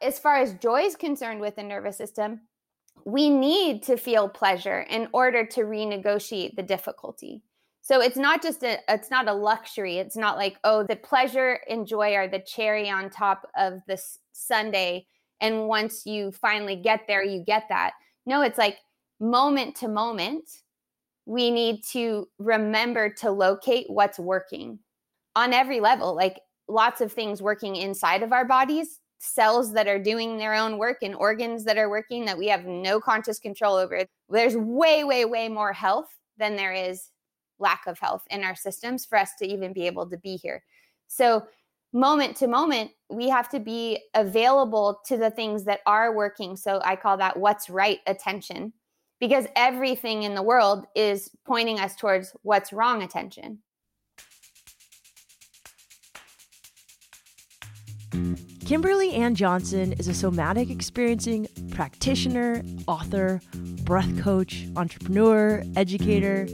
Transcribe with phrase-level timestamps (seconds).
[0.00, 2.42] As far as joy is concerned with the nervous system,
[3.04, 7.42] we need to feel pleasure in order to renegotiate the difficulty.
[7.80, 9.98] So it's not just a it's not a luxury.
[9.98, 14.18] It's not like, oh, the pleasure and joy are the cherry on top of this
[14.32, 15.04] sundae
[15.40, 17.92] and once you finally get there, you get that.
[18.26, 18.78] No, it's like
[19.20, 20.44] moment to moment,
[21.26, 24.78] we need to remember to locate what's working
[25.36, 29.98] on every level, like lots of things working inside of our bodies, cells that are
[29.98, 33.76] doing their own work, and organs that are working that we have no conscious control
[33.76, 34.04] over.
[34.28, 37.10] There's way, way, way more health than there is
[37.58, 40.62] lack of health in our systems for us to even be able to be here.
[41.08, 41.46] So,
[41.92, 46.56] moment to moment, we have to be available to the things that are working.
[46.56, 48.72] So, I call that what's right attention
[49.20, 53.58] because everything in the world is pointing us towards what's wrong attention.
[58.68, 63.40] Kimberly Ann Johnson is a somatic experiencing practitioner, author,
[63.84, 66.46] breath coach, entrepreneur, educator,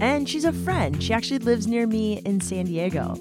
[0.00, 1.02] and she's a friend.
[1.02, 3.20] She actually lives near me in San Diego.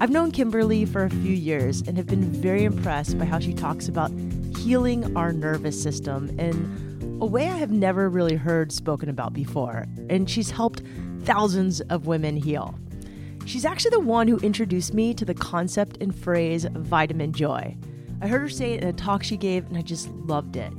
[0.00, 3.52] I've known Kimberly for a few years and have been very impressed by how she
[3.52, 4.12] talks about
[4.56, 9.86] healing our nervous system in a way I have never really heard spoken about before.
[10.08, 10.84] And she's helped
[11.24, 12.72] thousands of women heal.
[13.46, 17.76] She's actually the one who introduced me to the concept and phrase vitamin joy.
[18.20, 20.72] I heard her say it in a talk she gave, and I just loved it.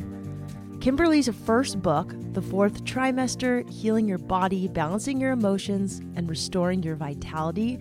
[0.79, 6.95] Kimberly's first book, The Fourth Trimester Healing Your Body, Balancing Your Emotions, and Restoring Your
[6.95, 7.79] Vitality,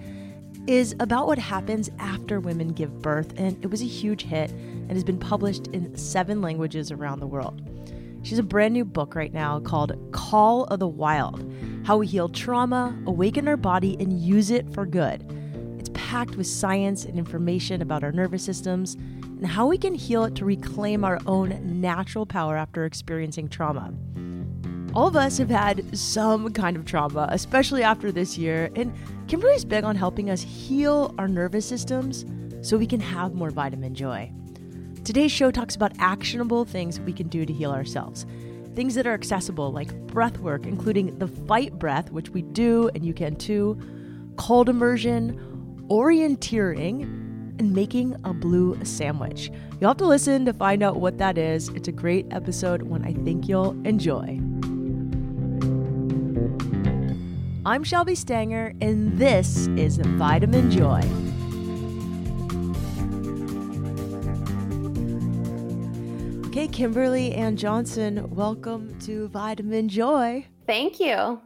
[0.66, 4.90] is about what happens after women give birth, and it was a huge hit and
[4.92, 7.69] has been published in seven languages around the world.
[8.22, 11.50] She's a brand new book right now called Call of the Wild
[11.84, 15.24] How We Heal Trauma, Awaken Our Body, and Use It for Good.
[15.78, 20.24] It's packed with science and information about our nervous systems and how we can heal
[20.24, 23.92] it to reclaim our own natural power after experiencing trauma.
[24.92, 28.92] All of us have had some kind of trauma, especially after this year, and
[29.28, 32.26] Kimberly's big on helping us heal our nervous systems
[32.60, 34.31] so we can have more vitamin joy.
[35.03, 38.27] Today's show talks about actionable things we can do to heal ourselves.
[38.75, 43.05] Things that are accessible, like breath work, including the fight breath, which we do and
[43.05, 43.81] you can too,
[44.37, 47.03] cold immersion, orienteering,
[47.59, 49.50] and making a blue sandwich.
[49.81, 51.71] You'll have to listen to find out what that is.
[51.71, 54.38] It's a great episode, one I think you'll enjoy.
[57.65, 61.03] I'm Shelby Stanger, and this is Vitamin Joy.
[66.50, 70.49] Okay, Kimberly Ann Johnson, welcome to Vitamin Joy.
[70.66, 71.41] Thank you.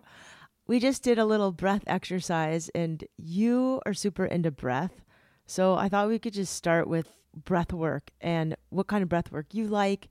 [0.67, 5.03] We just did a little breath exercise, and you are super into breath.
[5.45, 9.31] So I thought we could just start with breath work and what kind of breath
[9.31, 10.09] work you like,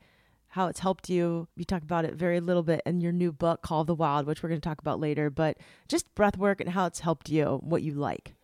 [0.49, 1.47] how it's helped you.
[1.55, 4.43] You talk about it very little bit in your new book called The Wild, which
[4.43, 7.59] we're going to talk about later, but just breath work and how it's helped you,
[7.63, 8.35] what you like.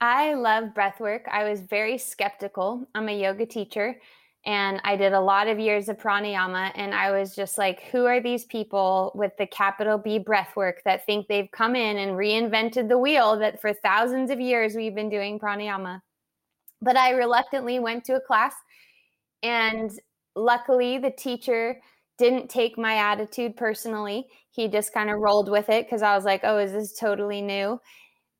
[0.00, 1.26] I love breath work.
[1.28, 2.86] I was very skeptical.
[2.94, 3.96] I'm a yoga teacher
[4.46, 8.04] and I did a lot of years of pranayama and I was just like who
[8.06, 12.12] are these people with the capital B breath work that think they've come in and
[12.12, 16.00] reinvented the wheel that for thousands of years we've been doing pranayama.
[16.82, 18.54] But I reluctantly went to a class
[19.42, 19.90] and
[20.36, 21.80] luckily the teacher
[22.18, 24.26] didn't take my attitude personally.
[24.50, 27.42] He just kind of rolled with it cuz I was like, "Oh, is this totally
[27.42, 27.80] new?"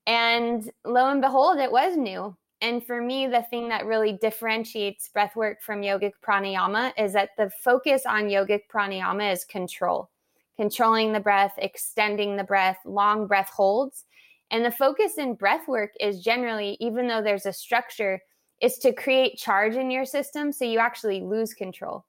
[0.06, 5.10] And lo and behold, it was new and for me, the thing that really differentiates
[5.14, 10.08] breathwork from yogic pranayama is that the focus on yogic pranayama is control,
[10.56, 14.04] controlling the breath, extending the breath, long breath holds.
[14.50, 18.18] And the focus in breathwork is generally, even though there's a structure,
[18.62, 22.06] is to create charge in your system so you actually lose control.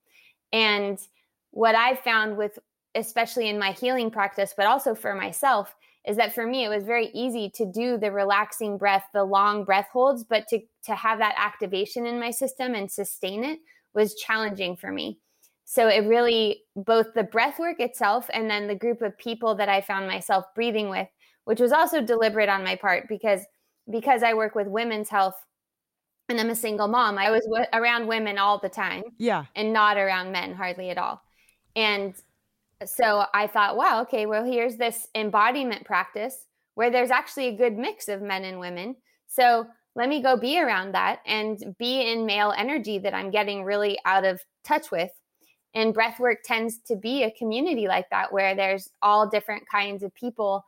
[0.53, 0.97] And
[1.51, 2.57] what I've found with,
[2.95, 5.75] especially in my healing practice, but also for myself,
[6.07, 9.63] is that for me it was very easy to do the relaxing breath the long
[9.63, 13.59] breath holds but to to have that activation in my system and sustain it
[13.95, 15.19] was challenging for me.
[15.63, 19.69] So it really both the breath work itself and then the group of people that
[19.69, 21.07] i found myself breathing with
[21.45, 23.41] which was also deliberate on my part because
[23.89, 25.35] because i work with women's health
[26.29, 29.45] and i'm a single mom i was w- around women all the time yeah.
[29.55, 31.21] and not around men hardly at all.
[31.75, 32.13] And
[32.85, 36.45] so I thought, wow, okay, well, here's this embodiment practice
[36.75, 38.95] where there's actually a good mix of men and women.
[39.27, 39.65] So
[39.95, 43.97] let me go be around that and be in male energy that I'm getting really
[44.05, 45.11] out of touch with.
[45.73, 50.13] And breathwork tends to be a community like that where there's all different kinds of
[50.15, 50.63] people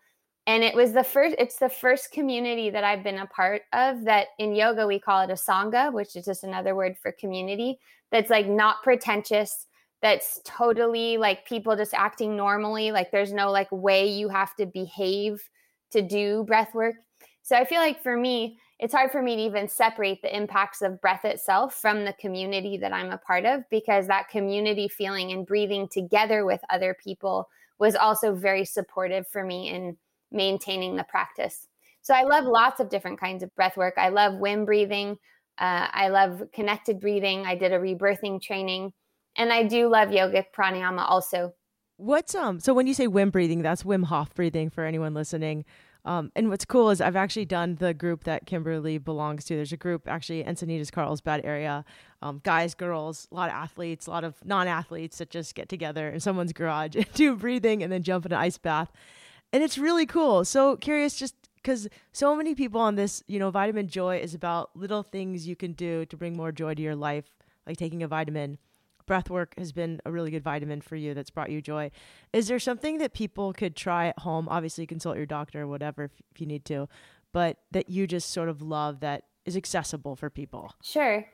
[0.48, 4.04] and it was the first it's the first community that i've been a part of
[4.06, 7.78] that in yoga we call it a sangha which is just another word for community
[8.12, 9.67] that's like not pretentious
[10.02, 14.66] that's totally like people just acting normally like there's no like way you have to
[14.66, 15.42] behave
[15.92, 16.96] to do breath work
[17.42, 20.84] so i feel like for me it's hard for me to even separate the impacts
[20.84, 25.32] of breath itself from the community that i'm a part of because that community feeling
[25.32, 27.48] and breathing together with other people
[27.80, 29.98] was also very supportive for me in
[30.32, 31.68] maintaining the practice.
[32.02, 33.96] So I love lots of different kinds of breath work.
[33.98, 35.18] I love Wim breathing.
[35.58, 37.46] Uh, I love connected breathing.
[37.46, 38.94] I did a rebirthing training,
[39.38, 41.54] and I do love yogic pranayama also.
[41.98, 42.60] What's um?
[42.60, 45.66] So when you say Wim breathing, that's Wim Hof breathing for anyone listening.
[46.06, 49.56] Um, and what's cool is I've actually done the group that Kimberly belongs to.
[49.56, 51.84] There's a group actually in Encinitas Carlsbad area,
[52.22, 56.08] um, guys, girls, a lot of athletes, a lot of non-athletes that just get together
[56.10, 58.92] in someone's garage and do breathing and then jump in an ice bath
[59.54, 60.46] and it's really cool.
[60.46, 64.76] So curious, just because so many people on this, you know, vitamin joy is about
[64.76, 67.26] little things you can do to bring more joy to your life,
[67.66, 68.58] like taking a vitamin.
[69.08, 71.90] Breath work has been a really good vitamin for you that's brought you joy.
[72.34, 74.48] Is there something that people could try at home?
[74.50, 76.88] Obviously, consult your doctor or whatever if, if you need to,
[77.34, 80.74] but that you just sort of love that is accessible for people?
[80.84, 81.26] Sure.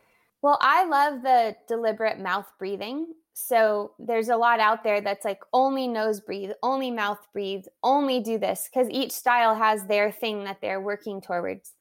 [0.41, 5.41] Well, I love the deliberate mouth breathing so there's a lot out there that's like
[5.51, 10.43] only nose breathe, only mouth breathe, only do this because each style has their thing
[10.43, 11.73] that they're working towards.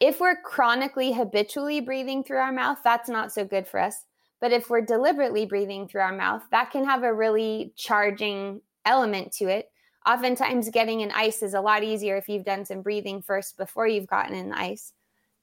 [0.00, 4.04] If we're chronically habitually breathing through our mouth, that's not so good for us.
[4.40, 9.32] But if we're deliberately breathing through our mouth, that can have a really charging element
[9.32, 9.70] to it.
[10.06, 13.86] Oftentimes, getting in ice is a lot easier if you've done some breathing first before
[13.86, 14.92] you've gotten in the ice.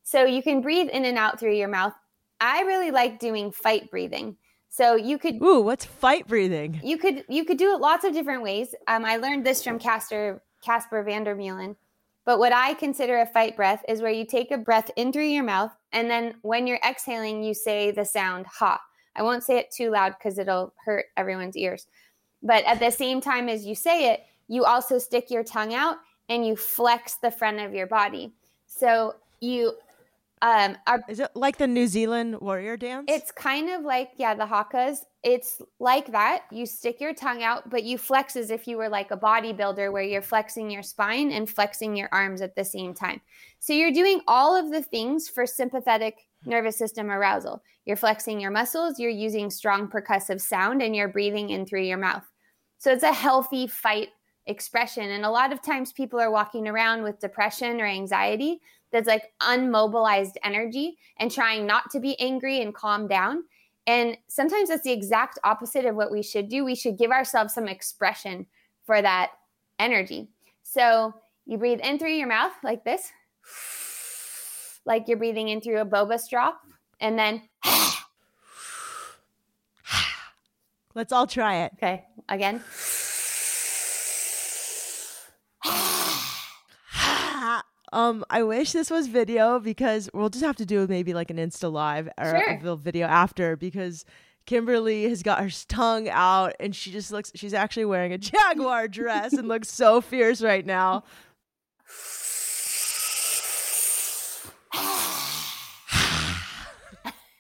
[0.03, 1.93] So you can breathe in and out through your mouth.
[2.39, 4.37] I really like doing fight breathing.
[4.69, 6.79] So you could Ooh, what's fight breathing?
[6.83, 8.73] You could you could do it lots of different ways.
[8.87, 11.75] Um, I learned this from Kasper Kasper van der Meulen.
[12.25, 15.27] But what I consider a fight breath is where you take a breath in through
[15.27, 18.79] your mouth and then when you're exhaling you say the sound ha.
[19.17, 21.87] I won't say it too loud because it'll hurt everyone's ears.
[22.43, 25.97] But at the same time as you say it, you also stick your tongue out
[26.29, 28.33] and you flex the front of your body.
[28.67, 29.73] So you
[30.41, 33.05] um, our, Is it like the New Zealand warrior dance?
[33.07, 34.99] It's kind of like yeah, the hakas.
[35.23, 36.43] It's like that.
[36.51, 39.91] You stick your tongue out, but you flex as if you were like a bodybuilder,
[39.91, 43.19] where you're flexing your spine and flexing your arms at the same time.
[43.59, 47.61] So you're doing all of the things for sympathetic nervous system arousal.
[47.85, 48.99] You're flexing your muscles.
[48.99, 52.25] You're using strong percussive sound, and you're breathing in through your mouth.
[52.77, 54.09] So it's a healthy fight
[54.45, 55.09] expression.
[55.11, 58.61] And a lot of times people are walking around with depression or anxiety
[58.91, 63.43] that's like unmobilized energy and trying not to be angry and calm down.
[63.85, 66.63] And sometimes that's the exact opposite of what we should do.
[66.63, 68.45] We should give ourselves some expression
[68.85, 69.31] for that
[69.79, 70.29] energy.
[70.63, 71.13] So
[71.45, 73.11] you breathe in through your mouth like this,
[74.87, 76.53] like you're breathing in through a boba straw,
[76.99, 77.43] and then.
[80.95, 81.73] Let's all try it.
[81.75, 82.63] Okay, again.
[87.93, 91.37] Um, I wish this was video because we'll just have to do maybe like an
[91.37, 92.59] Insta live or sure.
[92.65, 94.03] a video after because
[94.45, 98.89] Kimberly has got her tongue out and she just looks she's actually wearing a jaguar
[98.89, 101.05] dress and looks so fierce right now.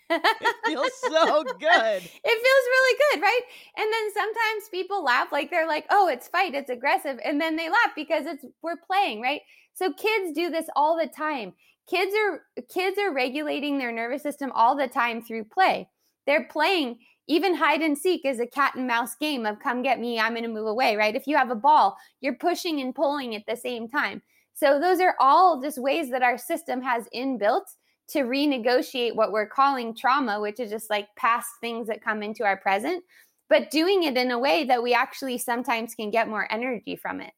[0.09, 2.01] it feels so good.
[2.01, 3.41] It feels really good, right?
[3.77, 7.55] And then sometimes people laugh like they're like, "Oh, it's fight, it's aggressive." And then
[7.55, 9.41] they laugh because it's we're playing, right?
[9.73, 11.53] So kids do this all the time.
[11.89, 15.89] Kids are kids are regulating their nervous system all the time through play.
[16.25, 19.99] They're playing even hide and seek is a cat and mouse game of come get
[19.99, 21.15] me, I'm going to move away, right?
[21.15, 24.21] If you have a ball, you're pushing and pulling at the same time.
[24.53, 27.65] So those are all just ways that our system has inbuilt
[28.09, 32.43] to renegotiate what we're calling trauma, which is just like past things that come into
[32.43, 33.03] our present,
[33.49, 37.21] but doing it in a way that we actually sometimes can get more energy from
[37.21, 37.33] it.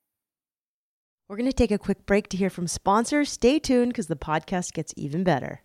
[1.28, 3.32] We're going to take a quick break to hear from sponsors.
[3.32, 5.62] Stay tuned because the podcast gets even better.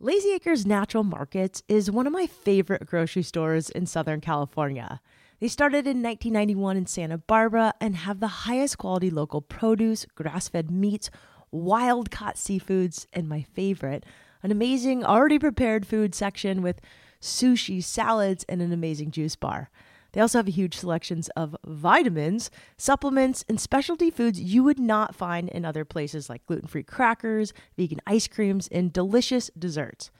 [0.00, 5.00] Lazy Acres Natural Markets is one of my favorite grocery stores in Southern California.
[5.40, 10.48] They started in 1991 in Santa Barbara and have the highest quality local produce, grass
[10.48, 11.10] fed meats,
[11.50, 14.04] wild caught seafoods, and my favorite,
[14.42, 16.80] an amazing already prepared food section with
[17.20, 19.70] sushi, salads, and an amazing juice bar.
[20.12, 25.14] They also have a huge selections of vitamins, supplements, and specialty foods you would not
[25.14, 30.10] find in other places like gluten-free crackers, vegan ice creams, and delicious desserts.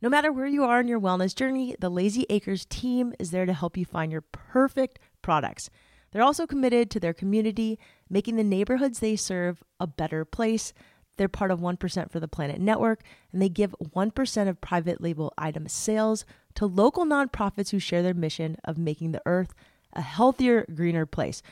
[0.00, 3.46] No matter where you are in your wellness journey, the Lazy Acres team is there
[3.46, 5.70] to help you find your perfect products.
[6.14, 7.78] They're also committed to their community,
[8.08, 10.72] making the neighborhoods they serve a better place.
[11.16, 13.02] They're part of 1% for the Planet Network,
[13.32, 18.14] and they give 1% of private label item sales to local nonprofits who share their
[18.14, 19.54] mission of making the earth
[19.92, 21.42] a healthier, greener place.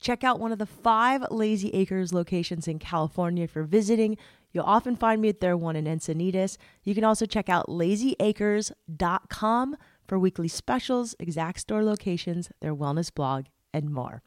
[0.00, 4.16] Check out one of the five Lazy Acres locations in California for visiting.
[4.52, 6.56] You'll often find me at their one in Encinitas.
[6.82, 9.76] You can also check out lazyacres.com
[10.08, 14.22] for weekly specials, exact store locations, their wellness blog, and more.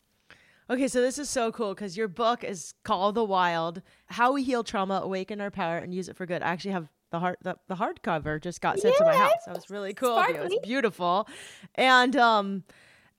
[0.70, 4.44] Okay, so this is so cool because your book is called The Wild: How We
[4.44, 6.42] Heal Trauma, Awaken Our Power, and Use It for Good.
[6.42, 8.98] I actually have the hard the, the hardcover just got sent yes!
[9.00, 9.46] to my house.
[9.46, 10.18] That was really cool.
[10.20, 11.28] It was beautiful,
[11.76, 12.64] and um,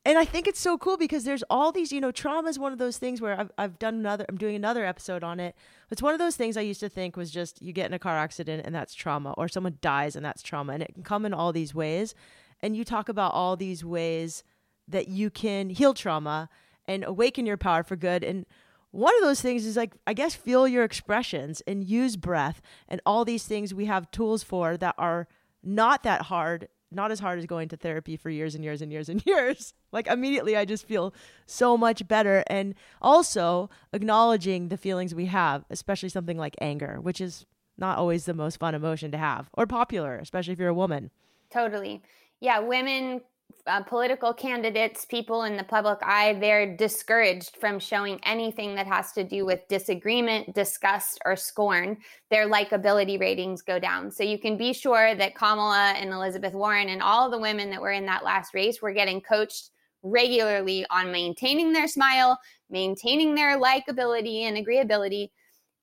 [0.06, 2.72] and I think it's so cool because there's all these, you know, trauma is one
[2.72, 5.56] of those things where I've, I've done another, I'm doing another episode on it.
[5.90, 7.98] It's one of those things I used to think was just you get in a
[7.98, 10.74] car accident and that's trauma, or someone dies and that's trauma.
[10.74, 12.14] And it can come in all these ways.
[12.60, 14.44] And you talk about all these ways
[14.88, 16.48] that you can heal trauma
[16.86, 18.22] and awaken your power for good.
[18.22, 18.46] And
[18.90, 23.00] one of those things is like, I guess, feel your expressions and use breath and
[23.04, 25.26] all these things we have tools for that are
[25.62, 28.92] not that hard not as hard as going to therapy for years and years and
[28.92, 29.74] years and years.
[29.92, 31.12] Like immediately, I just feel
[31.46, 32.44] so much better.
[32.46, 38.24] And also acknowledging the feelings we have, especially something like anger, which is not always
[38.24, 41.10] the most fun emotion to have or popular, especially if you're a woman.
[41.50, 42.02] Totally.
[42.40, 43.22] Yeah, women
[43.66, 49.12] uh, political candidates, people in the public eye, they're discouraged from showing anything that has
[49.12, 51.96] to do with disagreement, disgust, or scorn.
[52.30, 54.10] Their likability ratings go down.
[54.10, 57.80] So you can be sure that Kamala and Elizabeth Warren and all the women that
[57.80, 59.70] were in that last race were getting coached
[60.02, 65.30] regularly on maintaining their smile, maintaining their likability and agreeability.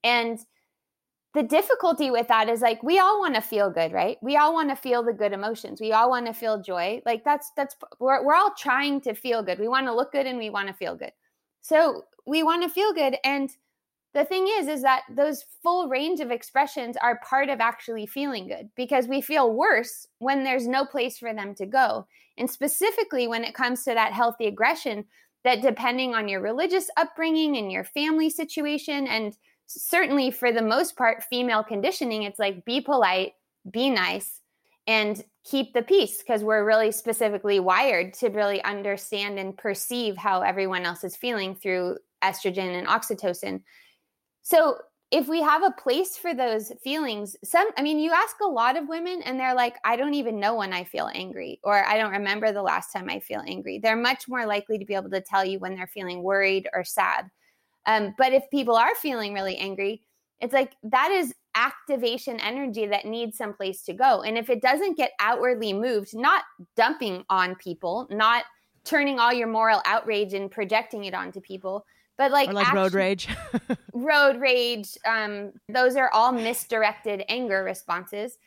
[0.04, 0.40] And
[1.34, 4.18] the difficulty with that is like we all want to feel good right?
[4.22, 5.80] We all want to feel the good emotions.
[5.80, 7.02] We all want to feel joy.
[7.06, 9.60] Like that's that's we're, we're all trying to feel good.
[9.60, 11.14] We want to look good and we want to feel good.
[11.62, 13.50] So we want to feel good and
[14.14, 18.48] the thing is is that those full range of expressions are part of actually feeling
[18.48, 22.08] good because we feel worse when there's no place for them to go.
[22.38, 25.06] And specifically when it comes to that healthy aggression
[25.44, 29.38] that depending on your religious upbringing and your family situation and
[29.74, 33.34] certainly for the most part, female conditioning, it's like be polite,
[33.70, 34.42] be nice,
[34.88, 40.42] and keep the peace because we're really specifically wired to really understand and perceive how
[40.42, 43.62] everyone else is feeling through estrogen and oxytocin.
[44.42, 44.78] So,
[45.12, 48.78] if we have a place for those feelings, some, I mean, you ask a lot
[48.78, 51.98] of women and they're like, I don't even know when I feel angry, or I
[51.98, 53.78] don't remember the last time I feel angry.
[53.78, 56.86] They're much more likely to be able to tell you when they're feeling worried or
[56.86, 57.30] sad.
[57.86, 60.04] Um, but if people are feeling really angry,
[60.40, 64.22] it's like that is activation energy that needs some place to go.
[64.22, 66.44] And if it doesn't get outwardly moved, not
[66.76, 68.46] dumping on people, not
[68.84, 71.86] turning all your moral outrage and projecting it onto people,
[72.18, 73.28] but like, or like action, road rage,
[73.94, 74.98] road rage.
[75.06, 78.38] Um, those are all misdirected anger responses.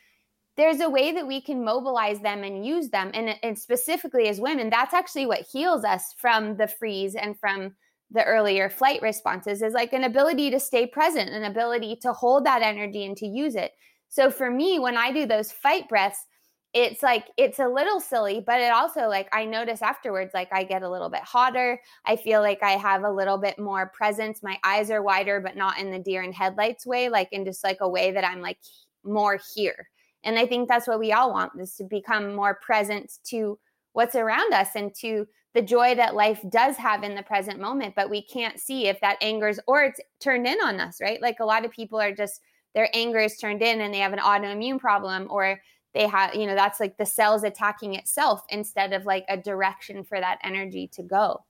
[0.57, 4.41] There's a way that we can mobilize them and use them, and, and specifically as
[4.41, 7.75] women, that's actually what heals us from the freeze and from
[8.14, 12.47] the earlier flight responses is like an ability to stay present, an ability to hold
[12.47, 13.73] that energy and to use it.
[14.09, 16.25] So for me, when I do those fight breaths,
[16.73, 20.62] it's like it's a little silly, but it also like I notice afterwards, like I
[20.62, 21.80] get a little bit hotter.
[22.06, 24.42] I feel like I have a little bit more presence.
[24.42, 27.64] My eyes are wider, but not in the deer and headlights way, like in just
[27.64, 28.59] like a way that I'm like
[29.04, 29.88] more here.
[30.23, 33.59] And I think that's what we all want is to become more present to
[33.94, 37.94] what's around us and to the joy that life does have in the present moment,
[37.94, 41.22] but we can't see if that angers or it's turned in on us, right?
[41.22, 42.40] Like a lot of people are just
[42.74, 45.60] their anger is turned in and they have an autoimmune problem or
[45.94, 50.02] they have, you know, that's like the cells attacking itself instead of like a direction
[50.02, 51.44] for that energy to go.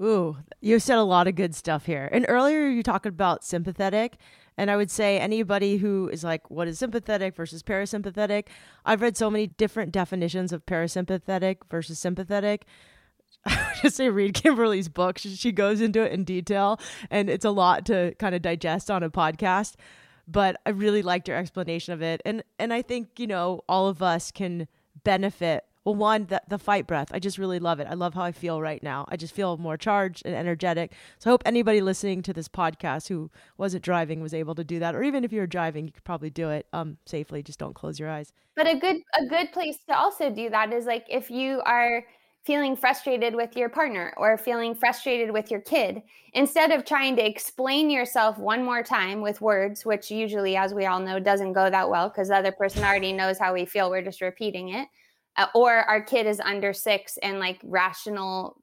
[0.00, 2.08] Ooh, you said a lot of good stuff here.
[2.12, 4.16] And earlier you talked about sympathetic.
[4.56, 8.48] And I would say anybody who is like, what is sympathetic versus parasympathetic?
[8.84, 12.66] I've read so many different definitions of parasympathetic versus sympathetic.
[13.46, 15.18] I would just say read Kimberly's book.
[15.18, 16.78] She, goes into it in detail,
[17.10, 19.74] and it's a lot to kind of digest on a podcast.
[20.28, 23.88] But I really liked your explanation of it, and and I think you know all
[23.88, 24.68] of us can
[25.02, 25.64] benefit.
[25.90, 27.08] Well, one, the, the fight breath.
[27.12, 27.88] I just really love it.
[27.90, 29.06] I love how I feel right now.
[29.08, 30.92] I just feel more charged and energetic.
[31.18, 33.28] So I hope anybody listening to this podcast who
[33.58, 36.30] wasn't driving was able to do that, or even if you're driving, you could probably
[36.30, 37.42] do it um, safely.
[37.42, 38.32] Just don't close your eyes.
[38.54, 42.04] But a good a good place to also do that is like if you are
[42.44, 46.02] feeling frustrated with your partner or feeling frustrated with your kid,
[46.34, 50.86] instead of trying to explain yourself one more time with words, which usually, as we
[50.86, 53.90] all know, doesn't go that well because the other person already knows how we feel,
[53.90, 54.86] we're just repeating it.
[55.40, 58.60] Uh, or our kid is under six and like rational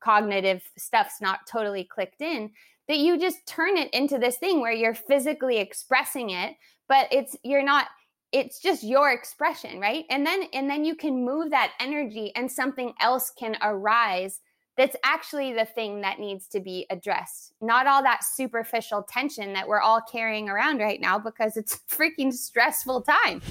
[0.00, 2.50] cognitive stuff's not totally clicked in
[2.88, 6.56] that you just turn it into this thing where you're physically expressing it
[6.88, 7.86] but it's you're not
[8.32, 10.04] it's just your expression right?
[10.10, 14.40] And then and then you can move that energy and something else can arise
[14.80, 17.52] that's actually the thing that needs to be addressed.
[17.60, 22.32] Not all that superficial tension that we're all carrying around right now because it's freaking
[22.32, 23.42] stressful time.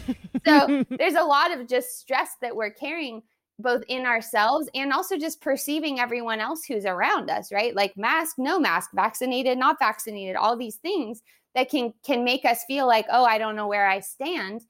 [0.43, 3.21] So there's a lot of just stress that we're carrying
[3.59, 7.75] both in ourselves and also just perceiving everyone else who's around us right?
[7.75, 11.21] Like mask no mask vaccinated not vaccinated all these things
[11.53, 14.62] that can can make us feel like oh i don't know where i stand.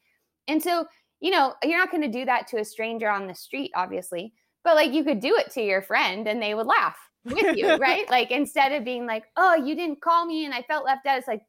[0.50, 0.88] And so
[1.22, 4.34] you know you're not going to do that to a stranger on the street obviously
[4.64, 7.76] but like you could do it to your friend and they would laugh with you
[7.78, 8.10] right?
[8.10, 11.18] Like instead of being like oh you didn't call me and i felt left out
[11.18, 11.42] it's like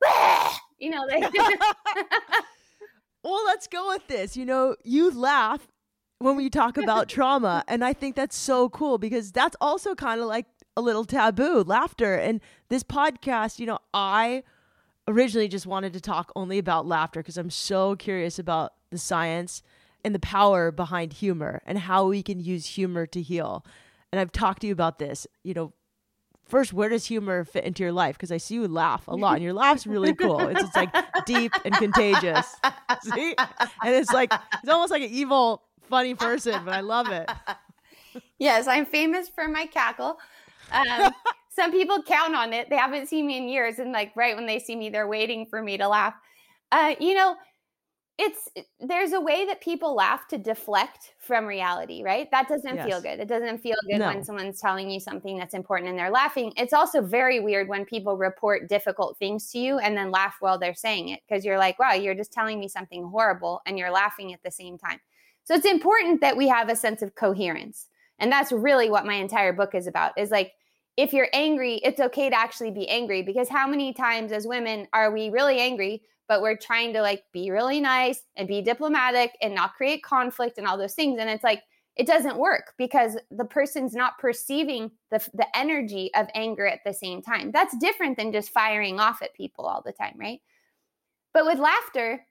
[0.79, 1.33] you know like
[3.25, 5.69] well let's go with this you know you laugh
[6.19, 10.21] when we talk about trauma and i think that's so cool because that's also kind
[10.21, 14.43] of like a little taboo laughter and this podcast you know i
[15.11, 19.63] originally just wanted to talk only about laughter because I'm so curious about the science
[20.05, 23.65] and the power behind humor and how we can use humor to heal.
[24.13, 25.27] And I've talked to you about this.
[25.45, 25.73] You know,
[26.51, 28.17] first, where does humor fit into your life?
[28.17, 30.41] Because I see you laugh a lot, and your laugh's really cool.
[30.49, 30.95] It's just like
[31.27, 32.55] deep and contagious.
[33.03, 33.35] See,
[33.83, 37.31] and it's like it's almost like an evil, funny person, but I love it.
[38.39, 40.19] Yes, I'm famous for my cackle.
[40.73, 41.13] Um,
[41.51, 42.69] some people count on it.
[42.71, 45.47] They haven't seen me in years, and like right when they see me, they're waiting
[45.47, 46.15] for me to laugh.
[46.73, 47.37] Uh, you know,
[48.21, 52.31] it's eh, there's a way that people laugh to deflect from reality, right?
[52.31, 52.87] That doesn't yes.
[52.87, 53.19] feel good.
[53.19, 54.09] It doesn't feel good no.
[54.09, 56.53] when someone's telling you something that's important and they're laughing.
[56.57, 60.59] It's also very weird when people report difficult things to you and then laugh while
[60.59, 63.91] they're saying it because you're like, wow, you're just telling me something horrible and you're
[63.91, 65.01] laughing at the same time.
[65.45, 67.89] So it's important that we have a sense of coherence.
[68.19, 70.53] And that's really what my entire book is about is like
[70.99, 74.87] if you're angry, it's okay to actually be angry because how many times as women
[74.93, 79.37] are we really angry, but we're trying to like be really nice and be diplomatic
[79.43, 81.19] and not create conflict and all those things.
[81.19, 81.65] And it's like,
[81.97, 86.95] it doesn't work because the person's not perceiving the, the energy of anger at the
[86.95, 87.51] same time.
[87.51, 90.39] That's different than just firing off at people all the time, right?
[91.35, 92.25] But with laughter,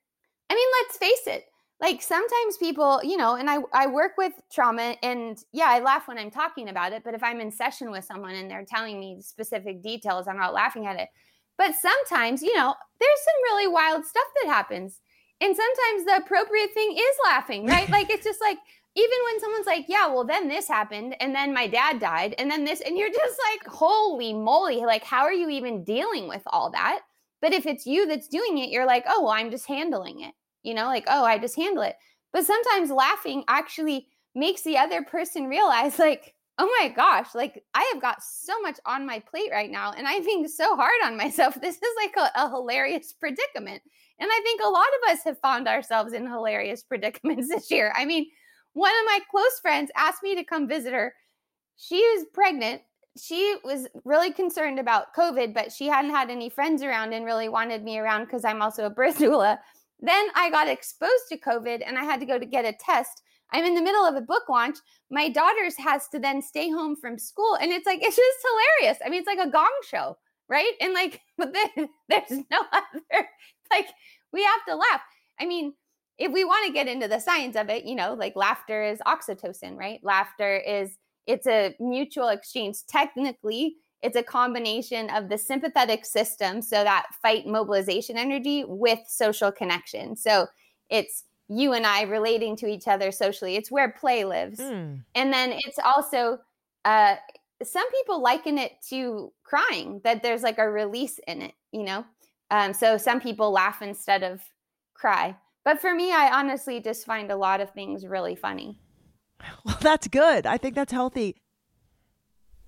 [0.50, 1.44] I mean, let's face it,
[1.82, 6.10] like sometimes people you know and i i work with trauma and yeah i laugh
[6.10, 9.00] when i'm talking about it but if i'm in session with someone and they're telling
[9.00, 11.08] me specific details i'm not laughing at it
[11.60, 15.00] but sometimes you know there's some really wild stuff that happens.
[15.42, 17.88] And sometimes the appropriate thing is laughing right?
[17.98, 18.58] Like it's just like
[18.96, 22.50] even when someone's like yeah well then this happened and then my dad died and
[22.50, 26.42] then this and you're just like holy moly like how are you even dealing with
[26.48, 27.02] all that?
[27.42, 30.34] But if it's you that's doing it you're like oh well i'm just handling it
[30.64, 31.96] you know, like, oh, I just handle it.
[32.34, 37.90] But sometimes laughing actually makes the other person realize, like, oh my gosh, like I
[37.94, 41.18] have got so much on my plate right now and I'm being so hard on
[41.18, 41.58] myself.
[41.62, 43.82] This is like a, a, hilarious predicament.
[44.20, 47.94] And I think a lot of us have found ourselves in hilarious predicaments this year.
[47.96, 48.28] I mean,
[48.74, 51.14] one of my close friends asked me to come visit her.
[51.78, 52.82] She was pregnant.
[53.18, 57.48] She was really concerned about COVID, but she hadn't had any friends around and really
[57.48, 59.60] wanted me around because I'm also a birth doula.
[60.02, 63.22] Then I got exposed to COVID and I had to go to get a test.
[63.52, 64.78] I'm in the middle of a book launch.
[65.10, 67.58] My daughter's has to then stay home from school.
[67.62, 68.38] And it's like, it's just
[68.80, 69.00] hilarious.
[69.06, 70.74] I mean, it's like a gong show, right?
[70.82, 73.04] And like, but then there's no other,
[73.72, 73.88] like,
[74.32, 75.02] we have to laugh.
[75.40, 75.74] I mean,
[76.18, 79.00] if we want to get into the science of it, you know, like laughter is
[79.08, 80.00] oxytocin, right?
[80.04, 82.78] Laughter is, it's a mutual exchange.
[82.88, 89.52] Technically, it's a combination of the sympathetic system, so that fight mobilization energy, with social
[89.52, 90.16] connection.
[90.16, 90.48] So
[90.90, 93.56] it's you and I relating to each other socially.
[93.56, 94.60] It's where play lives.
[94.60, 95.04] Mm.
[95.16, 96.40] And then it's also,
[96.86, 97.16] uh,
[97.64, 102.06] some people liken it to crying, that there's like a release in it, you know?
[102.52, 104.42] Um, so some people laugh instead of
[104.94, 105.36] cry.
[105.66, 108.80] But for me, I honestly just find a lot of things really funny.
[109.64, 110.46] Well, that's good.
[110.46, 111.38] I think that's healthy.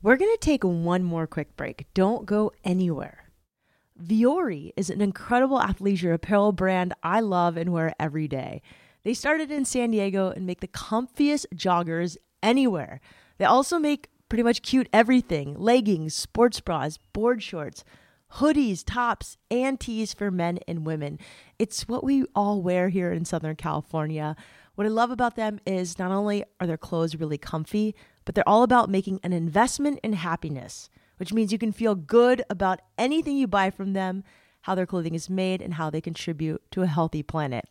[0.01, 1.85] We're going to take one more quick break.
[1.93, 3.20] Don't go anywhere.
[4.01, 8.61] Vuori is an incredible athleisure apparel brand I love and wear every day.
[9.03, 13.01] They started in San Diego and make the comfiest joggers anywhere.
[13.37, 17.83] They also make pretty much cute everything leggings, sports bras, board shorts,
[18.35, 21.19] hoodies, tops, and tees for men and women.
[21.59, 24.35] It's what we all wear here in Southern California.
[24.75, 28.47] What I love about them is not only are their clothes really comfy, but they're
[28.47, 30.89] all about making an investment in happiness,
[31.21, 34.23] which means you can feel good about anything you buy from them,
[34.61, 37.65] how their clothing is made, and how they contribute to a healthy planet.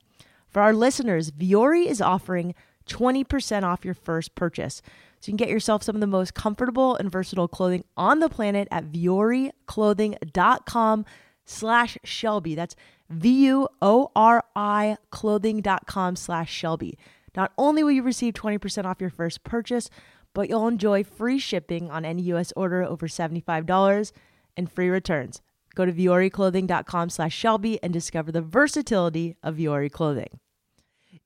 [0.48, 2.54] For our listeners, Vuori is offering
[2.86, 4.80] 20% off your first purchase.
[5.18, 8.28] So you can get yourself some of the most comfortable and versatile clothing on the
[8.28, 11.04] planet at vuoriclothing.com
[11.44, 12.54] slash Shelby.
[12.54, 12.76] That's
[13.08, 16.96] V-U-O-R-I clothing.com slash Shelby.
[17.36, 19.90] Not only will you receive 20% off your first purchase,
[20.34, 22.52] but you'll enjoy free shipping on any U.S.
[22.56, 24.12] order over $75
[24.56, 25.40] and free returns.
[25.74, 30.40] Go to vuoriclothing.com slash Shelby and discover the versatility of Vuori clothing.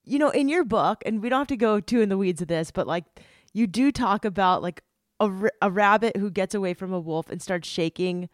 [0.03, 2.41] You know, in your book, and we don't have to go too in the weeds
[2.41, 3.05] of this, but like
[3.53, 4.81] you do talk about like
[5.19, 8.29] a, a rabbit who gets away from a wolf and starts shaking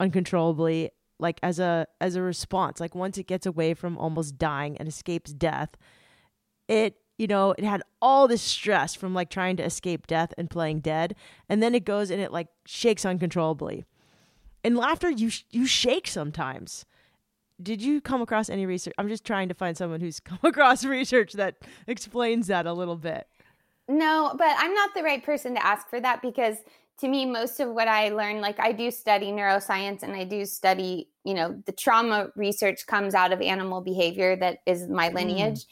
[0.00, 4.76] uncontrollably like as a as a response like once it gets away from almost dying
[4.78, 5.76] and escapes death
[6.66, 10.50] it you know it had all this stress from like trying to escape death and
[10.50, 11.14] playing dead
[11.48, 13.84] and then it goes and it like shakes uncontrollably
[14.64, 16.84] in laughter you you shake sometimes
[17.62, 20.84] did you come across any research i'm just trying to find someone who's come across
[20.84, 23.26] research that explains that a little bit
[23.88, 26.56] no but i'm not the right person to ask for that because
[26.98, 30.44] to me most of what i learned like i do study neuroscience and i do
[30.44, 35.14] study you know the trauma research comes out of animal behavior that is my mm.
[35.14, 35.66] lineage mm.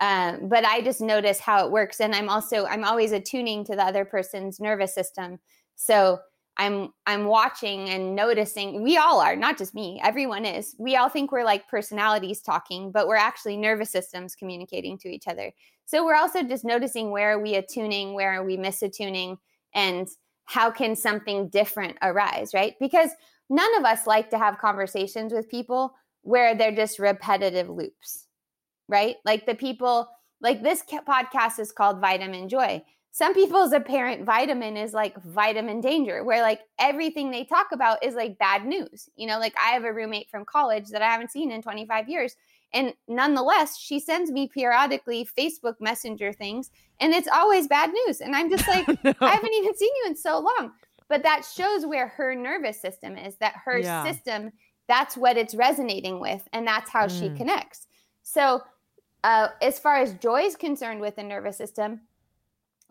[0.00, 3.76] Um, but i just notice how it works and i'm also i'm always attuning to
[3.76, 5.38] the other person's nervous system.
[5.76, 6.18] So
[6.56, 10.74] i'm i'm watching and noticing we all are not just me everyone is.
[10.78, 15.28] We all think we're like personalities talking but we're actually nervous systems communicating to each
[15.28, 15.52] other.
[15.86, 19.36] So we're also just noticing where are we attuning where are we misattuning
[19.74, 20.08] and
[20.44, 22.74] how can something different arise, right?
[22.78, 23.10] Because
[23.50, 28.26] none of us like to have conversations with people where they're just repetitive loops,
[28.88, 29.16] right?
[29.24, 30.08] Like the people,
[30.40, 32.82] like this podcast is called Vitamin Joy.
[33.12, 38.14] Some people's apparent vitamin is like vitamin danger, where like everything they talk about is
[38.14, 39.08] like bad news.
[39.14, 42.08] You know, like I have a roommate from college that I haven't seen in 25
[42.08, 42.34] years.
[42.72, 48.20] And nonetheless, she sends me periodically Facebook Messenger things, and it's always bad news.
[48.20, 49.14] And I'm just like, no.
[49.20, 50.72] I haven't even seen you in so long.
[51.08, 54.02] But that shows where her nervous system is, that her yeah.
[54.04, 54.50] system,
[54.88, 57.18] that's what it's resonating with, and that's how mm.
[57.18, 57.86] she connects.
[58.22, 58.62] So,
[59.24, 62.02] uh, as far as joy is concerned with the nervous system,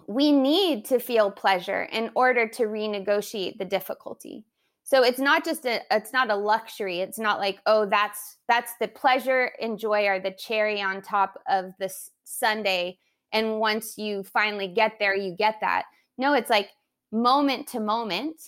[0.08, 4.44] we need to feel pleasure in order to renegotiate the difficulty.
[4.84, 7.02] So it's not just a it's not a luxury.
[7.02, 11.40] It's not like oh that's that's the pleasure and joy are the cherry on top
[11.48, 12.96] of this sundae.
[13.32, 15.86] And once you finally get there you get that.
[16.18, 16.70] No it's like
[17.12, 18.42] moment to moment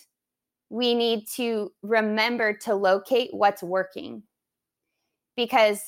[0.72, 4.24] we need to remember to locate what's working.
[5.38, 5.80] Because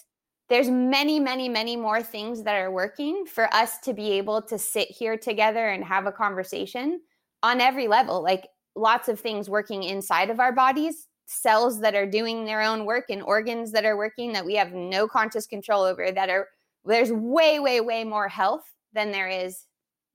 [0.49, 4.57] there's many many many more things that are working for us to be able to
[4.57, 7.01] sit here together and have a conversation
[7.43, 8.23] on every level.
[8.23, 12.85] Like lots of things working inside of our bodies cells that are doing their own
[12.85, 16.47] work and organs that are working that we have no conscious control over that are
[16.85, 19.65] there's way way way more health than there is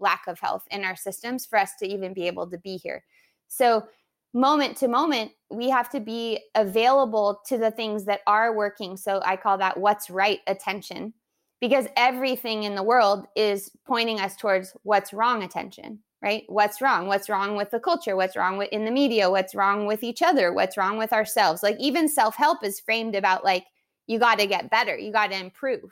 [0.01, 3.05] lack of health in our systems for us to even be able to be here.
[3.49, 3.87] So
[4.35, 8.97] moment to moment we have to be available to the things that are working.
[8.97, 11.13] So i call that what's right attention
[11.61, 16.45] because everything in the world is pointing us towards what's wrong attention right?
[16.47, 17.09] What's wrong?
[17.09, 18.15] What's wrong with the culture?
[18.15, 19.29] What's wrong with in the media?
[19.29, 20.53] What's wrong with each other?
[20.53, 21.65] What's wrong with ourselves?
[21.65, 23.67] Like even self-help is framed about like
[24.07, 25.91] you got to get better you got to improve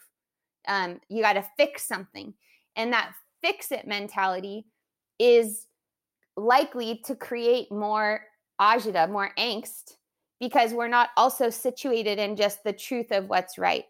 [0.68, 2.34] um, you got to fix something.
[2.76, 4.66] And that fix it mentality
[5.18, 5.66] is
[6.36, 8.22] likely to create more
[8.60, 9.96] agita more angst
[10.38, 13.84] because we're not also situated in just the truth of what's right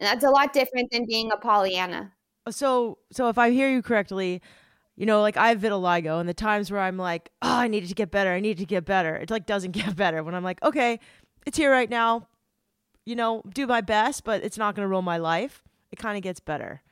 [0.00, 2.12] and that's a lot different than being a pollyanna
[2.46, 4.42] uh, so so if i hear you correctly
[5.00, 7.88] you know, like I have vitiligo, and the times where I'm like, oh, I needed
[7.88, 9.16] to get better, I need to get better.
[9.16, 11.00] It like doesn't get better when I'm like, okay,
[11.46, 12.28] it's here right now.
[13.06, 15.62] You know, do my best, but it's not going to rule my life.
[15.90, 16.82] It kind of gets better.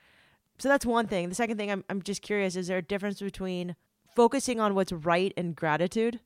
[0.58, 1.28] So that's one thing.
[1.28, 3.76] The second thing, I'm I'm just curious: is there a difference between
[4.16, 6.18] focusing on what's right and gratitude?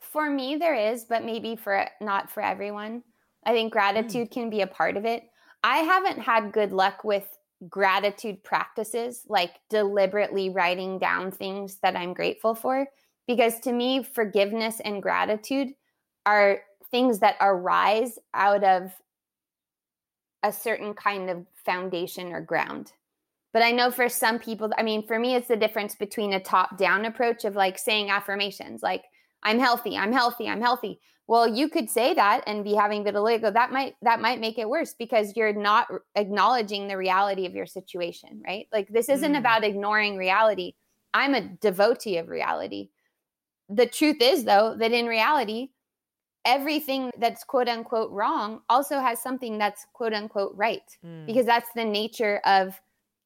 [0.00, 3.02] For me, there is, but maybe for not for everyone.
[3.44, 3.78] I think hmm.
[3.78, 4.32] gratitude mm.
[4.32, 5.24] can be a part of it.
[5.62, 7.26] I haven't had good luck with
[7.68, 12.86] gratitude practices, like deliberately writing down things that I'm grateful for.
[13.26, 15.68] Because to me, forgiveness and gratitude
[16.24, 18.92] are things that arise out of
[20.42, 22.92] a certain kind of foundation or ground.
[23.52, 26.40] But I know for some people, I mean, for me, it's the difference between a
[26.40, 29.04] top down approach of like saying affirmations, like,
[29.42, 33.52] I'm healthy, I'm healthy, I'm healthy well you could say that and be having vitiligo
[33.52, 37.66] that might that might make it worse because you're not acknowledging the reality of your
[37.66, 39.38] situation right like this isn't mm.
[39.38, 40.72] about ignoring reality
[41.14, 42.88] i'm a devotee of reality
[43.68, 45.68] the truth is though that in reality
[46.44, 51.26] everything that's quote unquote wrong also has something that's quote unquote right mm.
[51.26, 52.80] because that's the nature of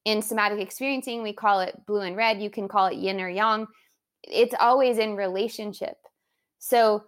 [0.05, 2.41] in somatic experiencing, we call it blue and red.
[2.41, 3.67] You can call it yin or yang.
[4.23, 5.97] It's always in relationship.
[6.63, 7.03] So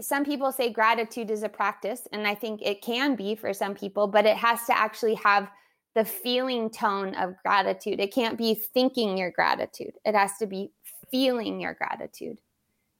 [0.00, 3.76] some people say gratitude is a practice, and I think it can be for some
[3.76, 5.48] people, but it has to actually have
[5.94, 8.00] the feeling tone of gratitude.
[8.00, 10.72] It can't be thinking your gratitude, it has to be
[11.12, 12.38] feeling your gratitude.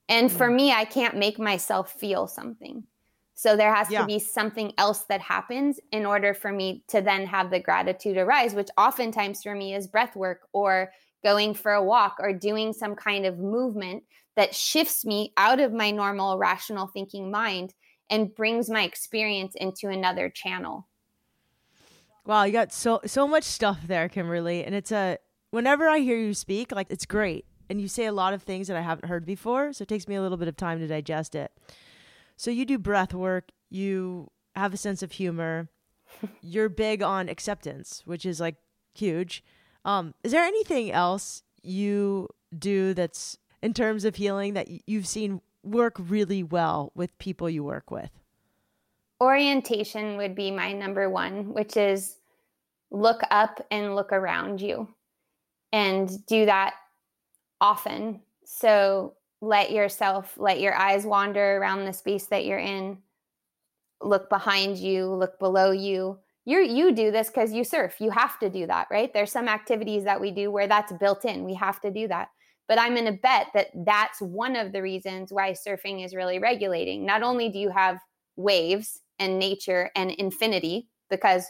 [0.09, 0.55] And for mm.
[0.55, 2.85] me, I can't make myself feel something.
[3.35, 4.03] So there has yeah.
[4.03, 8.17] to be something else that happens in order for me to then have the gratitude
[8.17, 10.93] arise, which oftentimes for me is breath work or
[11.25, 14.05] going for a walk or doing some kind of movement
[14.37, 17.75] that shifts me out of my normal rational thinking mind
[18.09, 20.89] and brings my experience into another channel.
[22.25, 25.19] Wow, you got so so much stuff there, Kimberly, and it's a
[25.51, 27.47] whenever I hear you speak, like it's great.
[27.69, 30.07] And you say a lot of things that I haven't heard before, so it takes
[30.07, 31.51] me a little bit of time to digest it.
[32.37, 35.69] So you do breath work, you have a sense of humor,
[36.43, 38.57] you're big on acceptance, which is like
[38.95, 39.43] huge.
[39.85, 45.41] Um, is there anything else you do that's in terms of healing that you've seen
[45.63, 48.11] work really well with people you work with?
[49.21, 52.19] Orientation would be my number one, which is
[52.91, 54.89] look up and look around you
[55.73, 56.75] and do that
[57.61, 58.21] often.
[58.45, 62.99] So let yourself, let your eyes wander around the space that you're in.
[64.03, 66.19] Look behind you, look below you.
[66.45, 68.01] You you do this cuz you surf.
[68.01, 69.13] You have to do that, right?
[69.13, 71.45] There's some activities that we do where that's built in.
[71.45, 72.29] We have to do that.
[72.69, 76.39] But I'm going to bet that that's one of the reasons why surfing is really
[76.39, 77.07] regulating.
[77.07, 78.01] Not only do you have
[78.37, 81.47] waves and nature and infinity because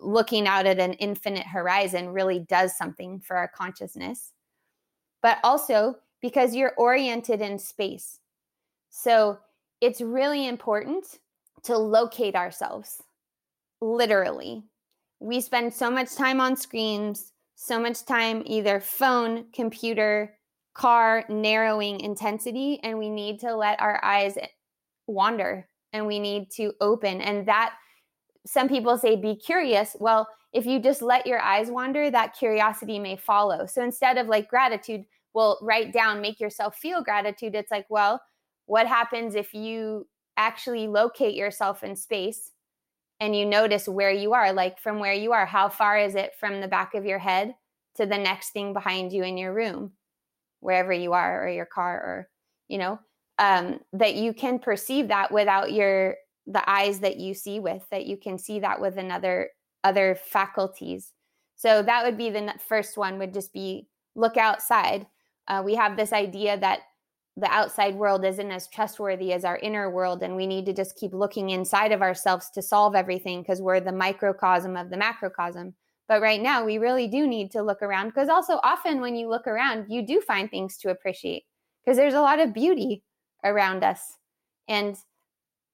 [0.00, 4.32] looking out at an infinite horizon really does something for our consciousness,
[5.22, 8.20] but also because you're oriented in space.
[8.90, 9.38] So
[9.80, 11.20] it's really important
[11.64, 13.02] to locate ourselves,
[13.80, 14.64] literally.
[15.20, 20.37] We spend so much time on screens, so much time either phone, computer,
[20.78, 24.38] car, narrowing intensity, and we need to let our eyes
[25.08, 27.20] wander and we need to open.
[27.20, 27.74] And that
[28.46, 29.96] some people say be curious.
[29.98, 33.66] Well, if you just let your eyes wander, that curiosity may follow.
[33.66, 37.54] So instead of like gratitude, well, write down, make yourself feel gratitude.
[37.54, 38.20] It's like, well,
[38.66, 42.52] what happens if you actually locate yourself in space
[43.18, 45.44] and you notice where you are, like from where you are?
[45.44, 47.54] How far is it from the back of your head
[47.96, 49.92] to the next thing behind you in your room,
[50.60, 52.28] wherever you are, or your car, or,
[52.68, 52.98] you know,
[53.38, 56.16] um, that you can perceive that without your
[56.46, 59.50] the eyes that you see with that you can see that with another
[59.84, 61.12] other faculties.
[61.56, 65.06] So that would be the first one would just be look outside.
[65.46, 66.80] Uh, we have this idea that
[67.36, 70.96] the outside world isn't as trustworthy as our inner world and we need to just
[70.96, 75.74] keep looking inside of ourselves to solve everything because we're the microcosm of the macrocosm
[76.08, 79.28] but right now we really do need to look around because also often when you
[79.28, 81.44] look around you do find things to appreciate
[81.84, 83.02] because there's a lot of beauty
[83.44, 84.00] around us
[84.68, 84.96] and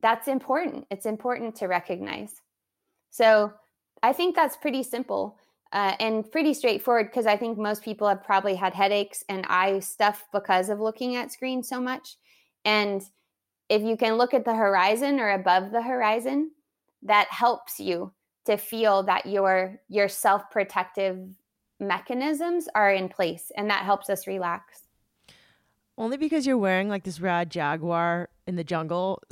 [0.02, 2.34] that's important it's important to recognize
[3.10, 3.52] so
[4.02, 5.38] i think that's pretty simple
[5.74, 9.80] uh, and pretty straightforward because I think most people have probably had headaches and eye
[9.80, 12.16] stuff because of looking at screens so much.
[12.64, 13.02] And
[13.68, 16.52] if you can look at the horizon or above the horizon,
[17.02, 18.12] that helps you
[18.44, 21.18] to feel that your your self-protective
[21.80, 24.82] mechanisms are in place and that helps us relax.
[25.96, 29.22] Only because you're wearing like this rad jaguar in the jungle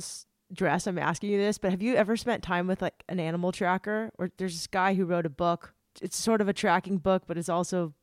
[0.51, 3.51] dress I'm asking you this, but have you ever spent time with like an animal
[3.51, 7.23] tracker or there's this guy who wrote a book it's sort of a tracking book,
[7.27, 7.93] but it's also,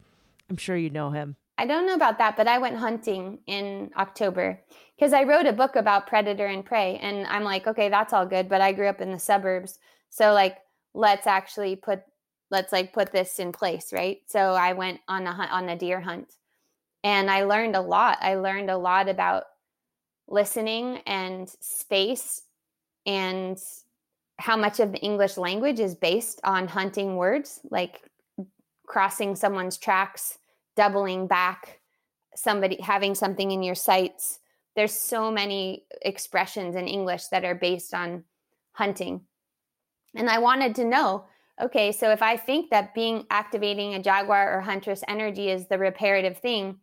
[0.48, 1.36] I'm sure you know him.
[1.58, 4.60] I don't know about that, but I went hunting in October
[4.96, 6.96] because I wrote a book about predator and prey.
[6.96, 8.48] And I'm like, okay, that's all good.
[8.48, 9.78] But I grew up in the suburbs.
[10.08, 10.56] So, like,
[10.94, 12.02] let's actually put,
[12.50, 14.18] let's like put this in place, right?
[14.26, 16.32] So I went on a hunt, on a deer hunt
[17.02, 18.18] and I learned a lot.
[18.20, 19.44] I learned a lot about
[20.28, 22.42] listening and space
[23.06, 23.58] and
[24.38, 28.02] how much of the English language is based on hunting words, like
[28.86, 30.38] crossing someone's tracks,
[30.76, 31.80] doubling back,
[32.34, 34.40] somebody having something in your sights.
[34.76, 38.24] There's so many expressions in English that are based on
[38.72, 39.22] hunting.
[40.14, 41.26] And I wanted to know
[41.62, 45.76] okay, so if I think that being activating a jaguar or huntress energy is the
[45.76, 46.78] reparative thing,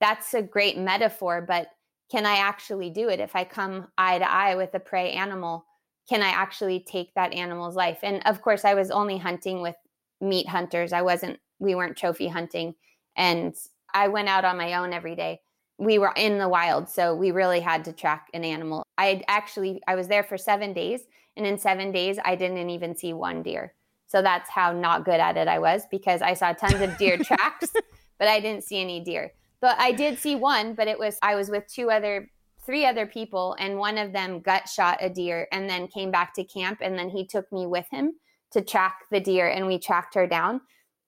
[0.00, 1.68] that's a great metaphor, but
[2.10, 5.64] can I actually do it if I come eye to eye with a prey animal?
[6.10, 8.00] can I actually take that animal's life?
[8.02, 9.76] And of course, I was only hunting with
[10.20, 10.92] meat hunters.
[10.92, 12.74] I wasn't, we weren't trophy hunting.
[13.16, 13.54] And
[13.94, 15.40] I went out on my own every day.
[15.78, 18.82] We were in the wild, so we really had to track an animal.
[18.98, 21.02] I actually, I was there for seven days,
[21.36, 23.74] and in seven days, I didn't even see one deer.
[24.06, 27.16] So that's how not good at it I was because I saw tons of deer
[27.22, 27.72] tracks,
[28.18, 29.32] but I didn't see any deer.
[29.60, 32.28] But I did see one, but it was I was with two other
[32.66, 36.34] three other people and one of them gut shot a deer and then came back
[36.34, 38.12] to camp and then he took me with him
[38.52, 40.60] to track the deer and we tracked her down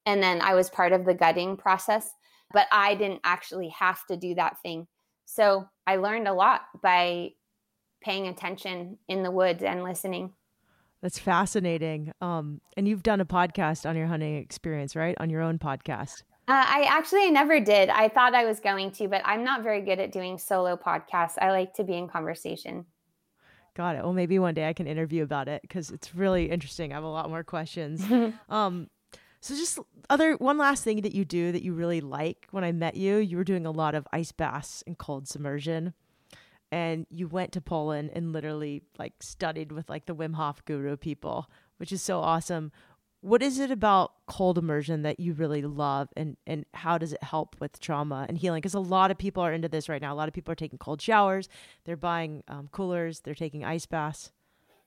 [0.06, 2.10] and then I was part of the gutting process,
[2.52, 4.86] but I didn't actually have to do that thing.
[5.24, 7.30] So I learned a lot by
[8.02, 10.32] paying attention in the woods and listening.
[11.02, 12.12] That's fascinating.
[12.20, 15.16] Um, and you've done a podcast on your hunting experience, right?
[15.18, 16.22] On your own podcast.
[16.48, 17.88] Uh, I actually never did.
[17.88, 21.34] I thought I was going to, but I'm not very good at doing solo podcasts.
[21.40, 22.86] I like to be in conversation.
[23.74, 24.02] Got it.
[24.02, 26.92] Well, maybe one day I can interview about it because it's really interesting.
[26.92, 28.04] I have a lot more questions.
[28.48, 28.88] um,
[29.40, 29.78] so just
[30.10, 32.46] other one last thing that you do that you really like.
[32.50, 35.94] When I met you, you were doing a lot of ice baths and cold submersion.
[36.72, 40.96] And you went to Poland and literally like studied with like the Wim Hof guru
[40.96, 42.72] people, which is so awesome.
[43.20, 47.22] What is it about cold immersion that you really love and and how does it
[47.22, 48.62] help with trauma and healing?
[48.62, 50.14] Because a lot of people are into this right now.
[50.14, 51.48] A lot of people are taking cold showers,
[51.84, 54.32] they're buying um, coolers, they're taking ice baths.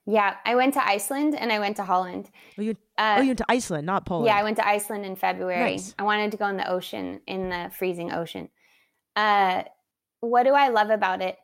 [0.08, 2.30] Yeah, I went to Iceland and I went to Holland.
[2.58, 4.28] Oh, you, uh, oh, you went to Iceland, not Poland.
[4.28, 5.72] Yeah, I went to Iceland in February.
[5.72, 5.96] Nice.
[5.98, 8.50] I wanted to go in the ocean, in the freezing ocean.
[9.16, 9.64] Uh,
[10.20, 11.38] what do I love about it?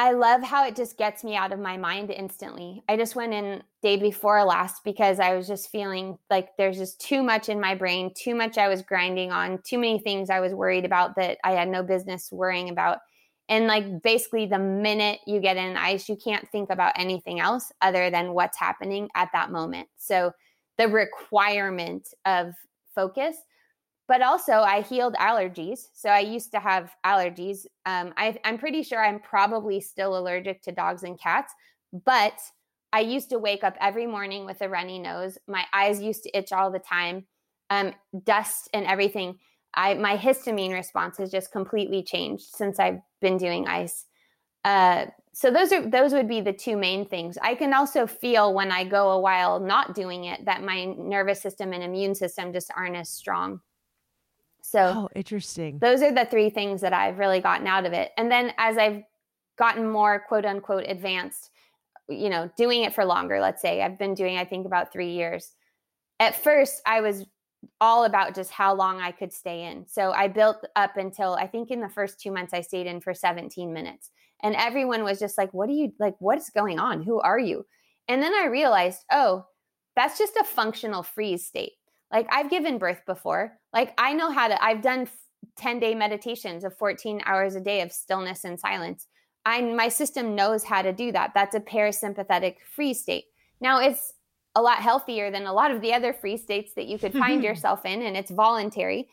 [0.00, 2.82] I love how it just gets me out of my mind instantly.
[2.88, 7.02] I just went in day before last because I was just feeling like there's just
[7.02, 10.40] too much in my brain, too much I was grinding on, too many things I
[10.40, 13.00] was worried about that I had no business worrying about.
[13.50, 17.70] And like basically, the minute you get in ice, you can't think about anything else
[17.82, 19.86] other than what's happening at that moment.
[19.98, 20.32] So
[20.78, 22.54] the requirement of
[22.94, 23.36] focus,
[24.10, 25.86] but also I healed allergies.
[25.92, 27.66] So I used to have allergies.
[27.86, 31.54] Um, I, I'm pretty sure I'm probably still allergic to dogs and cats,
[31.92, 32.34] but
[32.92, 35.38] I used to wake up every morning with a runny nose.
[35.46, 37.26] My eyes used to itch all the time,
[37.70, 37.94] um,
[38.24, 39.38] dust and everything.
[39.74, 44.06] I my histamine response has just completely changed since I've been doing ice.
[44.64, 47.38] Uh, so those are those would be the two main things.
[47.40, 51.40] I can also feel when I go a while not doing it that my nervous
[51.40, 53.60] system and immune system just aren't as strong.
[54.62, 55.78] So oh, interesting.
[55.78, 58.10] Those are the three things that I've really gotten out of it.
[58.16, 59.02] And then as I've
[59.58, 61.50] gotten more quote unquote advanced,
[62.08, 65.12] you know, doing it for longer, let's say I've been doing I think about 3
[65.12, 65.52] years.
[66.18, 67.26] At first I was
[67.80, 69.86] all about just how long I could stay in.
[69.86, 73.00] So I built up until I think in the first two months I stayed in
[73.00, 74.10] for 17 minutes.
[74.42, 76.14] And everyone was just like, What are you like?
[76.18, 77.02] What is going on?
[77.02, 77.66] Who are you?
[78.10, 79.46] And then I realized, oh,
[79.94, 81.74] that's just a functional freeze state.
[82.12, 83.58] Like I've given birth before.
[83.72, 85.08] Like I know how to, I've done
[85.56, 89.06] 10 day meditations of 14 hours a day of stillness and silence.
[89.46, 91.32] I my system knows how to do that.
[91.34, 93.24] That's a parasympathetic free state.
[93.60, 94.12] Now it's
[94.54, 97.42] a lot healthier than a lot of the other free states that you could find
[97.44, 99.08] yourself in and it's voluntary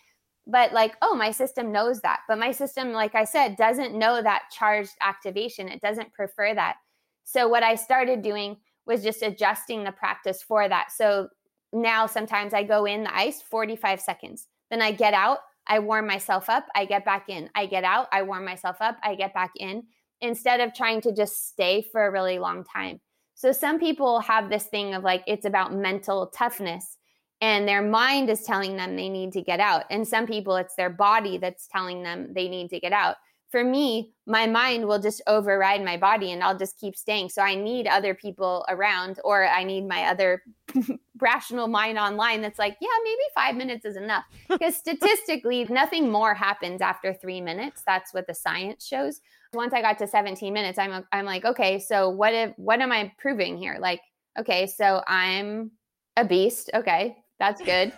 [0.47, 4.21] but like oh my system knows that but my system like i said doesn't know
[4.21, 6.75] that charged activation it doesn't prefer that
[7.23, 11.27] so what i started doing was just adjusting the practice for that so
[11.73, 16.07] now sometimes i go in the ice 45 seconds then i get out i warm
[16.07, 19.33] myself up i get back in i get out i warm myself up i get
[19.33, 19.83] back in
[20.21, 22.99] instead of trying to just stay for a really long time
[23.35, 26.97] so some people have this thing of like it's about mental toughness
[27.41, 29.83] and their mind is telling them they need to get out.
[29.89, 33.15] And some people it's their body that's telling them they need to get out.
[33.49, 37.29] For me, my mind will just override my body and I'll just keep staying.
[37.29, 40.43] So I need other people around or I need my other
[41.19, 44.25] rational mind online that's like, yeah, maybe five minutes is enough.
[44.49, 47.83] Because statistically, nothing more happens after three minutes.
[47.85, 49.21] That's what the science shows
[49.53, 52.91] once I got to 17 minutes, I'm I'm like, okay, so what if what am
[52.91, 53.77] I proving here?
[53.79, 54.01] Like,
[54.37, 55.71] okay, so I'm
[56.15, 56.69] a beast.
[56.73, 57.93] Okay, that's good.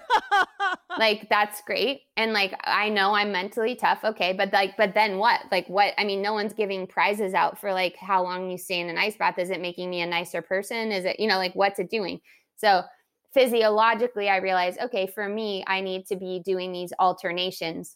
[0.97, 2.01] like that's great.
[2.17, 4.03] And like I know I'm mentally tough.
[4.03, 5.41] Okay, but like but then what?
[5.51, 5.93] Like what?
[5.97, 8.97] I mean, no one's giving prizes out for like how long you stay in an
[8.97, 9.39] ice bath.
[9.39, 10.91] Is it making me a nicer person?
[10.91, 12.19] Is it, you know, like what's it doing?
[12.57, 12.83] So
[13.33, 17.95] physiologically I realized, okay, for me, I need to be doing these alternations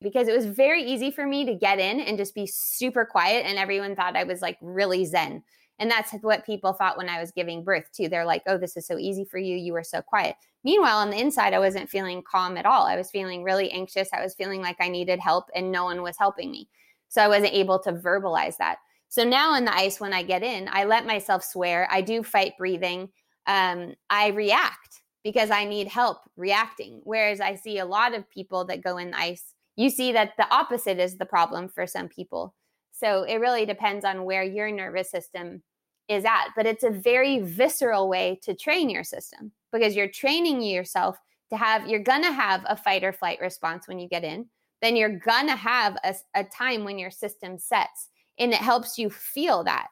[0.00, 3.46] because it was very easy for me to get in and just be super quiet
[3.46, 5.42] and everyone thought I was like really zen.
[5.78, 8.08] And that's what people thought when I was giving birth too.
[8.08, 9.56] They're like, "Oh, this is so easy for you.
[9.56, 12.84] You were so quiet." Meanwhile, on the inside, I wasn't feeling calm at all.
[12.84, 14.08] I was feeling really anxious.
[14.12, 16.68] I was feeling like I needed help and no one was helping me.
[17.08, 18.78] So I wasn't able to verbalize that.
[19.08, 21.88] So now in the ice when I get in, I let myself swear.
[21.90, 23.08] I do fight breathing.
[23.46, 27.00] Um, I react because I need help reacting.
[27.04, 30.32] Whereas I see a lot of people that go in the ice you see that
[30.36, 32.52] the opposite is the problem for some people.
[32.90, 35.62] So it really depends on where your nervous system
[36.08, 36.48] is at.
[36.56, 41.18] But it's a very visceral way to train your system because you're training yourself
[41.50, 44.46] to have, you're going to have a fight or flight response when you get in.
[44.82, 48.98] Then you're going to have a, a time when your system sets and it helps
[48.98, 49.88] you feel that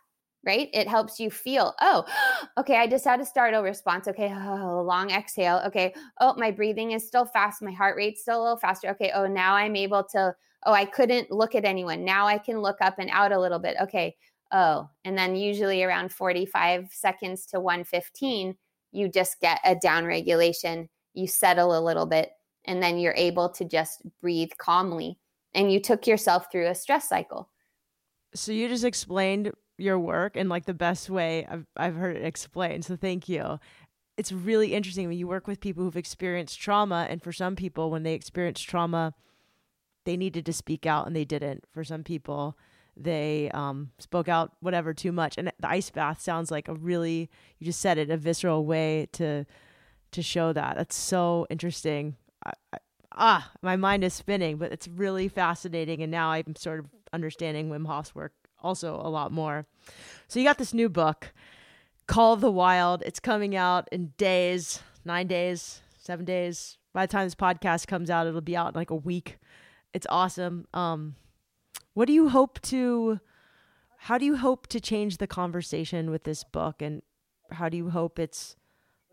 [0.46, 0.70] right?
[0.72, 2.04] It helps you feel, oh,
[2.58, 4.08] okay, I just had a startle response.
[4.08, 5.60] Okay, oh, long exhale.
[5.66, 7.60] Okay, oh, my breathing is still fast.
[7.60, 8.88] My heart rate's still a little faster.
[8.90, 12.04] Okay, oh, now I'm able to, oh, I couldn't look at anyone.
[12.04, 13.76] Now I can look up and out a little bit.
[13.82, 14.14] Okay,
[14.56, 18.56] oh, and then usually around 45 seconds to 115,
[18.90, 20.88] you just get a down regulation.
[21.12, 22.30] You settle a little bit,
[22.64, 25.18] and then you're able to just breathe calmly.
[25.54, 27.50] And you took yourself through a stress cycle.
[28.34, 32.24] So you just explained your work in like the best way I've, I've heard it
[32.24, 32.86] explained.
[32.86, 33.58] So thank you.
[34.16, 37.06] It's really interesting when you work with people who've experienced trauma.
[37.10, 39.12] And for some people, when they experience trauma,
[40.06, 41.64] they needed to speak out and they didn't.
[41.72, 42.56] For some people,
[42.96, 45.36] they um, spoke out whatever too much.
[45.36, 49.08] And the ice bath sounds like a really, you just said it, a visceral way
[49.12, 49.46] to
[50.12, 50.76] to show that.
[50.76, 52.16] That's so interesting.
[52.44, 52.78] I, I,
[53.12, 56.02] ah, my mind is spinning, but it's really fascinating.
[56.02, 58.32] And now I'm sort of understanding Wim Hof's work
[58.62, 59.66] also a lot more.
[60.28, 61.32] So you got this new book,
[62.06, 63.02] Call of the Wild.
[63.04, 66.78] It's coming out in days, nine days, seven days.
[66.92, 69.38] By the time this podcast comes out, it'll be out in like a week.
[69.92, 70.66] It's awesome.
[70.72, 71.16] Um,
[71.96, 73.20] what do you hope to?
[74.00, 77.00] How do you hope to change the conversation with this book, and
[77.52, 78.54] how do you hope it's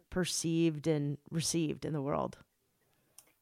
[0.09, 2.39] perceived and received in the world?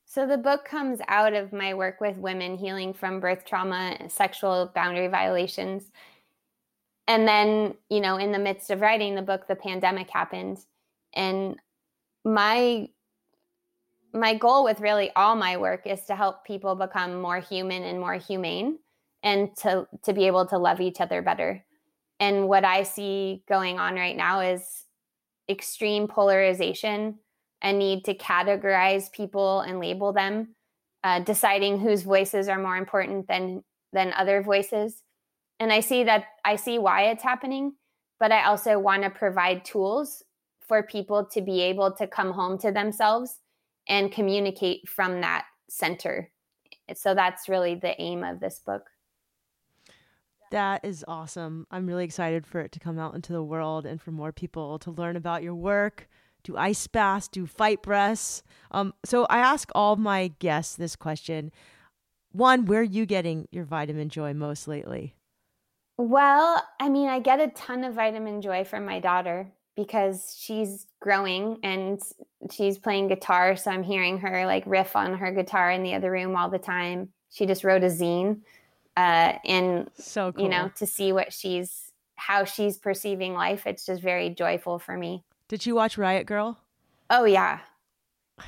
[0.06, 4.72] So the book comes out of my work with women healing from birth trauma, sexual
[4.76, 5.92] boundary violations.
[7.08, 10.60] And then, you know, in the midst of writing the book, the pandemic happened.
[11.16, 11.56] And
[12.24, 12.90] my
[14.14, 18.00] my goal with really all my work is to help people become more human and
[18.00, 18.78] more humane
[19.24, 21.64] and to to be able to love each other better.
[22.20, 24.86] And what I see going on right now is
[25.50, 27.20] extreme polarization
[27.62, 30.56] a need to categorize people and label them,
[31.04, 33.64] uh, deciding whose voices are more important than
[33.94, 35.04] than other voices.
[35.60, 37.74] And I see that I see why it's happening,
[38.20, 40.24] but I also want to provide tools
[40.68, 43.40] for people to be able to come home to themselves
[43.88, 46.32] and communicate from that center.
[46.96, 48.91] So that's really the aim of this book.
[50.52, 51.66] That is awesome.
[51.72, 54.78] I'm really excited for it to come out into the world and for more people
[54.80, 56.10] to learn about your work,
[56.44, 58.44] do ice baths, do fight breaths.
[58.72, 61.52] Um, so I ask all my guests this question.
[62.34, 65.16] One, where are you getting your vitamin joy most lately?
[65.98, 70.88] Well, I mean, I get a ton of vitamin joy from my daughter because she's
[71.00, 72.02] growing and
[72.52, 73.56] she's playing guitar.
[73.56, 76.60] So I'm hearing her like riff on her guitar in the other room all the
[76.60, 77.10] time.
[77.30, 78.42] She just wrote a zine.
[78.98, 80.44] Uh, and so cool.
[80.44, 84.96] you know, to see what she's how she's perceiving life, it's just very joyful for
[84.96, 85.24] me.
[85.48, 86.60] Did you watch Riot Girl?
[87.10, 87.60] Oh yeah.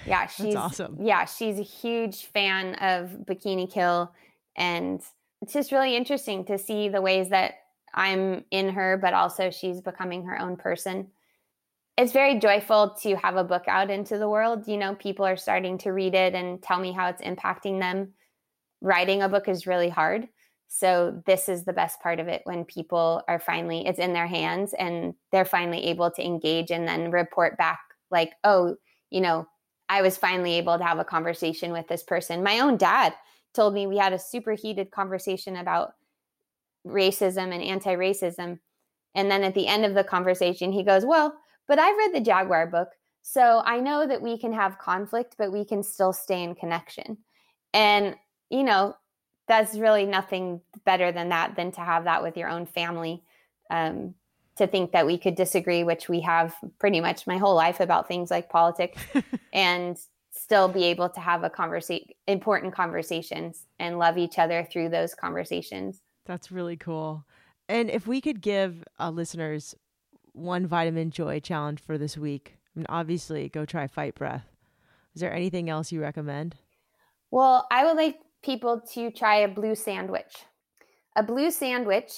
[0.05, 0.97] Yeah, she's awesome.
[1.01, 4.11] Yeah, she's a huge fan of Bikini Kill
[4.55, 5.01] and
[5.41, 7.55] it's just really interesting to see the ways that
[7.93, 11.07] I'm in her but also she's becoming her own person.
[11.97, 14.67] It's very joyful to have a book out into the world.
[14.67, 18.13] You know, people are starting to read it and tell me how it's impacting them.
[18.81, 20.27] Writing a book is really hard.
[20.76, 24.26] So this is the best part of it when people are finally it's in their
[24.26, 28.78] hands and they're finally able to engage and then report back like, "Oh,
[29.11, 29.47] you know,
[29.88, 33.13] I was finally able to have a conversation with this person." My own dad
[33.53, 35.93] told me we had a super heated conversation about
[36.88, 38.59] racism and anti-racism.
[39.13, 42.19] And then at the end of the conversation, he goes, "Well, but I've read the
[42.21, 42.89] Jaguar book,
[43.21, 47.19] so I know that we can have conflict, but we can still stay in connection."
[47.74, 48.15] And
[48.49, 48.95] you know,
[49.47, 53.23] that's really nothing better than that than to have that with your own family
[53.69, 54.13] um,
[54.57, 58.07] to think that we could disagree which we have pretty much my whole life about
[58.07, 59.01] things like politics
[59.53, 59.97] and
[60.31, 65.13] still be able to have a conversation important conversations and love each other through those
[65.13, 66.01] conversations.
[66.25, 67.25] That's really cool.
[67.69, 69.75] And if we could give uh, listeners
[70.33, 74.47] one vitamin joy challenge for this week I mean, obviously go try fight breath.
[75.13, 76.55] Is there anything else you recommend?
[77.29, 80.45] Well i would like people to try a blue sandwich.
[81.15, 82.11] A blue sandwich,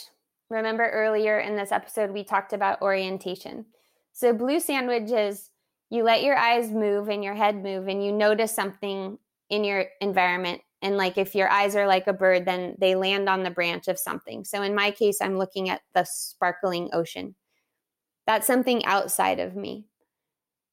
[0.50, 3.66] remember earlier in this episode, we talked about orientation.
[4.12, 5.50] So, blue sandwich is
[5.90, 9.18] you let your eyes move and your head move, and you notice something
[9.50, 10.62] in your environment.
[10.82, 13.88] And like if your eyes are like a bird, then they land on the branch
[13.88, 14.44] of something.
[14.46, 17.36] So, in my case, I'm looking at the sparkling ocean.
[18.26, 19.86] That's something outside of me.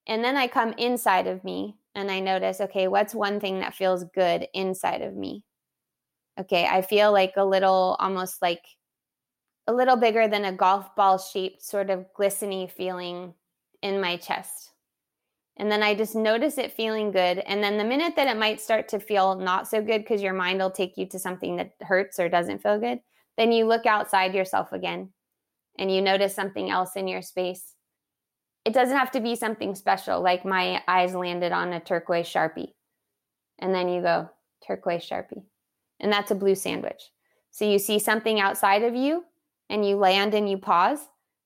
[0.07, 3.74] And then I come inside of me and I notice, okay, what's one thing that
[3.74, 5.45] feels good inside of me?
[6.40, 8.64] Okay, I feel like a little almost like
[9.66, 13.34] a little bigger than a golf ball shaped, sort of glistening feeling
[13.82, 14.70] in my chest.
[15.57, 17.38] And then I just notice it feeling good.
[17.38, 20.32] And then the minute that it might start to feel not so good because your
[20.32, 23.01] mind will take you to something that hurts or doesn't feel good,
[23.36, 25.12] then you look outside yourself again
[25.78, 27.72] and you notice something else in your space.
[28.64, 32.72] It doesn't have to be something special, like my eyes landed on a turquoise Sharpie.
[33.58, 34.30] And then you go,
[34.66, 35.44] turquoise Sharpie.
[35.98, 37.10] And that's a blue sandwich.
[37.50, 39.24] So you see something outside of you
[39.68, 41.00] and you land and you pause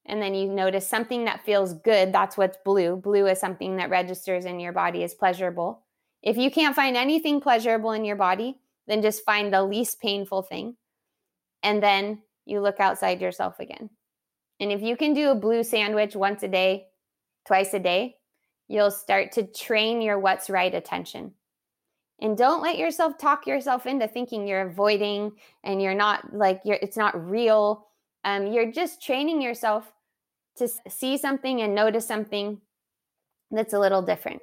[0.06, 2.12] and then you notice something that feels good.
[2.12, 2.96] That's what's blue.
[2.96, 5.82] Blue is something that registers in your body as pleasurable.
[6.22, 10.42] If you can't find anything pleasurable in your body, then just find the least painful
[10.42, 10.76] thing.
[11.62, 13.90] And then you look outside yourself again.
[14.60, 16.86] And if you can do a blue sandwich once a day,
[17.47, 18.16] twice a day,
[18.68, 21.32] you'll start to train your what's right attention.
[22.20, 25.32] And don't let yourself talk yourself into thinking you're avoiding
[25.62, 27.86] and you're not like you're it's not real.
[28.24, 29.92] Um, you're just training yourself
[30.57, 32.61] to see something and notice something
[33.51, 34.40] that's a little different.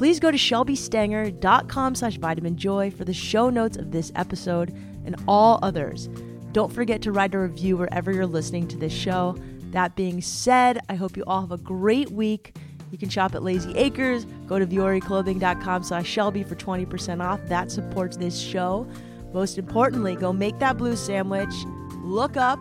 [0.00, 4.70] please go to shelbystanger.com slash vitamin joy for the show notes of this episode
[5.04, 6.08] and all others.
[6.52, 9.36] Don't forget to write a review wherever you're listening to this show.
[9.72, 12.56] That being said, I hope you all have a great week.
[12.90, 14.26] You can shop at Lazy Acres.
[14.46, 17.40] Go to vuoriclothing.com slash Shelby for 20% off.
[17.46, 18.86] That supports this show.
[19.32, 21.54] Most importantly, go make that blue sandwich,
[22.02, 22.58] look up,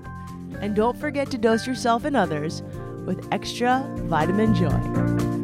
[0.62, 2.62] and don't forget to dose yourself and others
[3.06, 5.39] with extra vitamin joy.